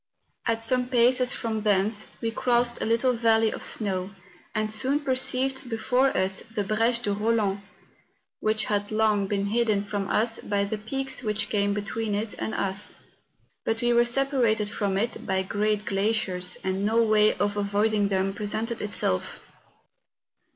[0.47, 4.09] At some paces from thence we crossed a little valley of snow,
[4.55, 7.61] and soon perceived before us the Breche de Eoland,
[8.39, 12.55] which had long been hidden from us by the peaks which came between it and
[12.55, 12.95] us.
[13.63, 18.33] But we were separated from it by great glaciers, and no way of avoiding them
[18.33, 19.39] presented itself.